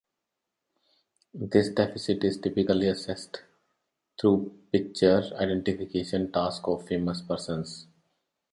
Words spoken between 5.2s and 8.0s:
identification tasks of famous persons.